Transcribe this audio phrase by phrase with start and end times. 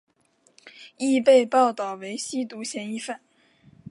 [0.97, 3.21] 亦被报导为吸毒嫌疑犯。